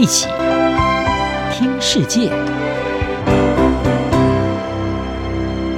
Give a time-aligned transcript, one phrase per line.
[0.00, 0.28] 一起
[1.52, 2.30] 听世界，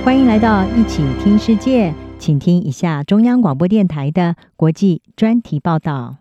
[0.04, 6.18] 欢迎来到一起听世界，请听一下中央广播电台的国际专题报道。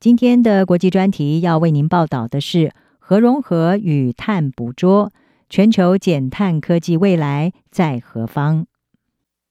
[0.00, 5.12] 今天的国际专题要为您报道的是核融合与碳捕捉，
[5.48, 8.66] 全球减碳科技未来在何方？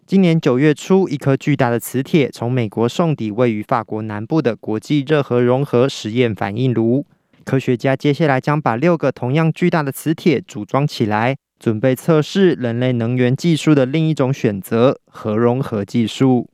[0.06, 7.06] 今年九月初，一颗巨大的磁铁从美国送抵位于法国南部的国际热核融合实验反应炉。
[7.48, 16.50] 科学家接下来将把六个同样巨大的磁铁组装起来，准备测试人类能源技术的另一种选择——核融合技术。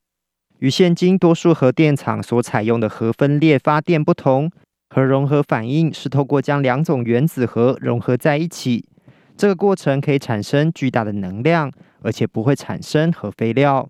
[0.60, 4.52] 与现今多数核电厂所采用的核分裂发电不同，
[4.88, 8.86] 核融合反应是透过将两种原子核融合在一起。
[9.36, 11.72] 这个过程可以产生巨大的能量。
[12.06, 13.90] 而且不会产生核废料，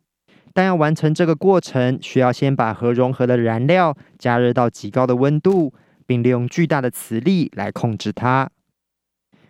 [0.54, 5.74] 但要完成这个过程，需要先把核融合的燃料加热到极高的温度，
[6.14, 8.48] 并利用巨大的磁力来控制它。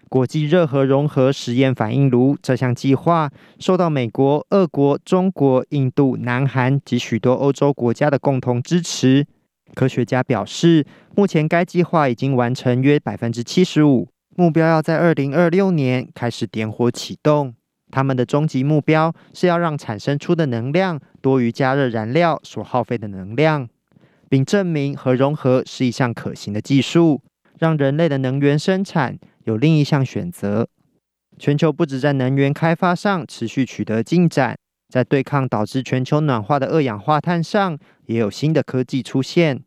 [0.08, 9.26] 国际热核融合实验反应炉这项计划受到美国、俄国、中国、印度、南韩及许多欧洲国家的共同支持。
[9.74, 17.56] 科学家表示，目前该计划已经完成约百分之七十五，目标要在二零二六年开始点火启动。
[17.92, 23.68] 他们的终极目标是要让产生出的能量多于加热燃料所耗费的能量，
[24.34, 27.22] 并证明核融合是一项可行的技术，
[27.60, 30.68] 让人类的能源生产有另一项选择。
[31.38, 34.58] 全球不止在能源开发上持续取得进展，
[34.90, 39.62] 在对抗导致全球暖化的二氧化碳上也有新的科技出现。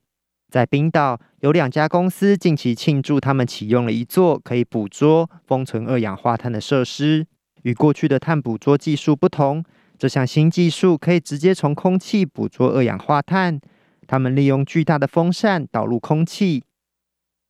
[0.51, 7.25] 在冰岛，有两家公司近期庆祝他们启用了一座可以捕捉、封存二氧化碳的设施。
[7.63, 9.65] 与过去的碳捕捉技术不同，
[9.97, 13.61] 这项新技术可以直接从空气捕捉二氧化碳。
[14.07, 16.63] 他们利用巨大的风扇导入空气，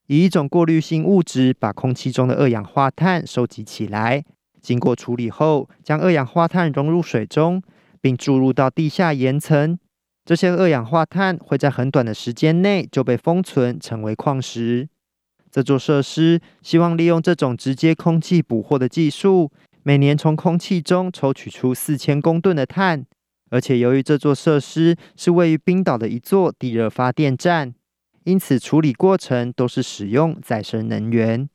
[0.07, 4.25] 以一种过滤性物质把空气中的二氧化碳收集起来，
[4.61, 7.62] 经过处理后，将二氧化碳融入水中，
[8.00, 9.78] 并注入到地下岩层。
[10.25, 14.89] 这些二氧化碳会在很短的时间内就被封存成为矿石。
[15.50, 19.53] 这座设施希望利用这种直接空气捕获的技术。
[19.84, 23.06] 每年从空气中抽取出四千公吨的碳，
[23.51, 27.75] 而且由于这座设施是位于冰岛的一座地热发电站，
[28.25, 31.49] 因此处理过程都是使用再生能源。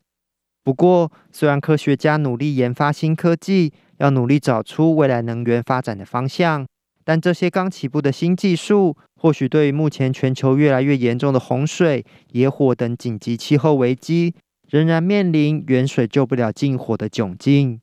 [0.64, 6.66] 不过，虽然科学家努力研发新科技，要努力找出未来能源发展的方向，
[7.04, 14.36] 但这些刚起步的新技术，或许对于目前全球越来越严重的洪水、野火等紧急气候危机，
[14.70, 17.82] 仍然面临远水救不了近火的窘境。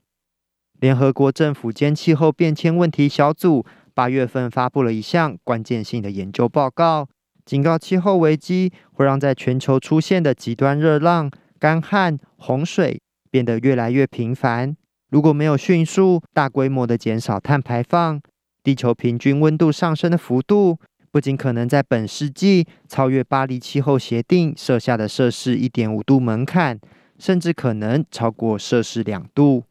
[0.81, 3.67] 联合国政府间气候变迁问题小组
[3.99, 7.09] 八月份发布了一项关键性的研究报告，
[7.45, 11.29] 警告气候危机会让在全球出现的极端热浪、
[11.59, 14.77] 干旱、洪水变得越来越频繁。
[15.11, 18.21] 如果没有迅速、大规模的减少碳排放，
[18.63, 20.79] 地球平均温度上升的幅度
[21.11, 26.79] 不仅可能在本世纪超越巴黎气候协定设下的摄氏一点五度门槛，
[27.19, 29.65] 甚至可能超过摄氏两度。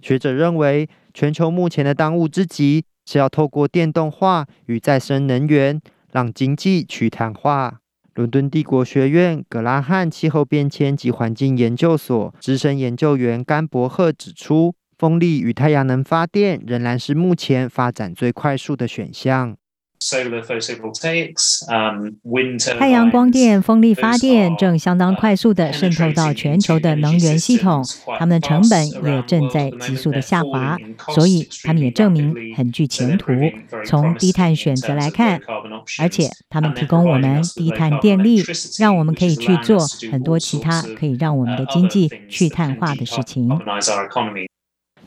[0.00, 5.80] 学者认为，全球目前的当务之急是要透过电动化与再生能源，
[6.12, 7.80] 让经济去碳化。
[8.14, 19.56] 伦敦帝国学院格拉汉气候变迁及环境研究所资深研究员甘伯赫指出，风力与太阳能发电仍然是目前发展最快速的选项。
[22.78, 27.82] 太阳光电、风力发电正相当快速地渗透到全球的能源系统，
[28.18, 30.76] 它们的成本也正在急速的下滑，
[31.14, 33.32] 所以它们也证明很具前途。
[33.86, 35.40] 从低碳选择来看，
[35.98, 38.42] 而且它们提供我们低碳电力，
[38.78, 39.78] 让我们可以去做
[40.10, 43.48] 很多其他可以让我们的经济去碳化的事情。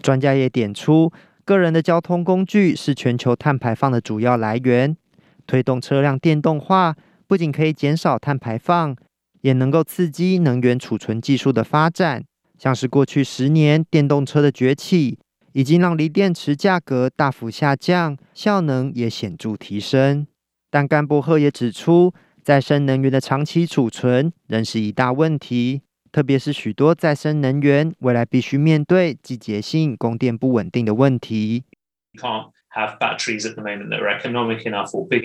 [0.02, 1.12] 专家也点出。
[1.48, 4.98] 个人的交通工具是全球碳排放的主要来源。
[5.46, 6.94] 推动车辆电动化，
[7.26, 8.94] 不仅可以减少碳排放，
[9.40, 12.26] 也能够刺激能源储存技术的发展。
[12.60, 15.20] 像是过去十年电动车的崛起，
[15.54, 20.28] 已经让锂电池价格大幅下降，效能也显著提升。
[20.70, 25.84] 但甘伯赫也指出，再生能源的长期储存仍是一大问题。
[26.12, 31.64] 特别是许多再生能源未来必须面对季节性供电不稳定的问题。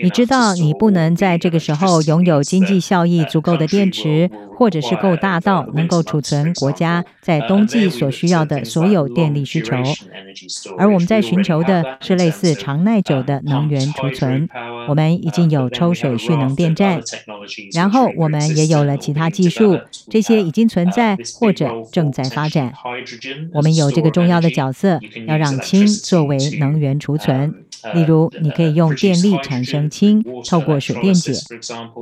[0.01, 4.27] 你知道，你不能在这个时候拥有经济效益足够的电池，
[4.57, 9.75] 或者是够大到能够储存国家在冬季所需要的所有电力需求。
[10.79, 14.49] 而我们在寻求的是类似长耐久的能源储存。
[14.87, 17.01] 我们已经有抽水蓄能电站，
[17.73, 22.73] 然后我们也有了其他技术，这些已经存在或者正在发展。
[23.53, 27.53] 我们有这个重要的角色，要让氢作为能源储存。
[27.93, 31.33] 例如，你可以用电力产生氢，透过水电解，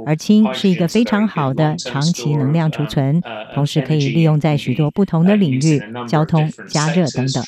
[0.05, 3.19] 而氢是一个非常好的长期能量储存，
[3.55, 7.43] 同时可以利用在许多不同的领域，交通、加热等等。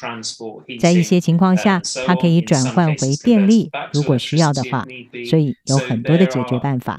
[0.80, 4.84] 在一些情况下，它可以转换回电力，如果需要的话。
[5.26, 6.98] 所以有很多的解决办法。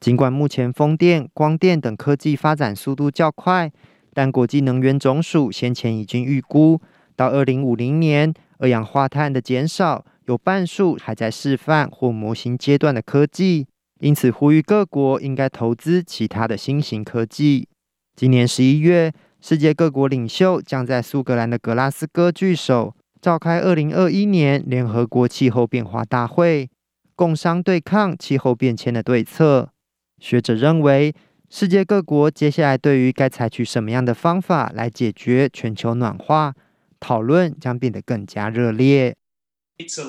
[0.00, 3.70] 尽管目前风电、光电等科技发展速度较快，
[4.12, 6.80] 但国际能源总署先前已经预估，
[7.14, 13.66] 到二零五零年，二氧化碳的减少有半数还在示范或模型阶段的科技，
[14.00, 17.68] 因此呼吁各国应该投资其他的新型科技。
[18.16, 26.68] 今年十一月，世界各国领袖将在苏格兰的格拉斯哥聚首，召开二零二一年联合国气候变化大会，
[27.14, 29.70] 共商对抗气候变迁的对策。
[30.18, 31.14] 学者认为，
[31.48, 36.52] 世界各国接下来对于该采取什么样的方法来解决全球暖化，
[36.98, 39.14] 讨论将变得更加热烈。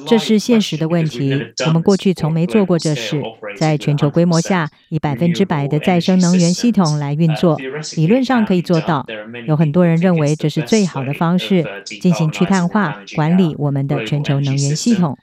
[0.08, 1.34] 这是现实的问题。
[1.66, 3.22] 我们过去从没做过这事。
[3.56, 7.58] 在全球规模下，以百分之百的再生能源系统来运作，
[7.96, 9.06] 理论上可以做到。
[9.48, 15.18] 有很多人认为这是最好的方式，进行去碳化管理我们的全球能源系统。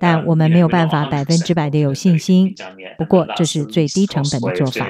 [0.00, 2.54] 但我们没有办法百分之百的有信心。
[2.96, 4.86] 不过，这是最低成本的做法。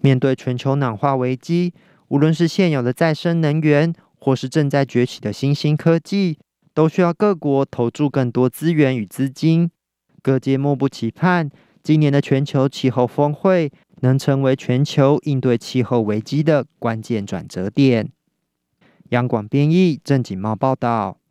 [0.00, 1.72] 面对全球暖化危机，
[2.08, 6.38] 无论是现有的再生能源，或是正在崛起的新兴科技。
[6.74, 9.70] 都需要各国投注更多资源与资金，
[10.22, 11.50] 各界莫不期盼
[11.82, 18.10] 今年的全球气候峰会能成为全球应对气候危机的关键转折点。
[19.10, 21.21] 央广编译郑锦茂报道。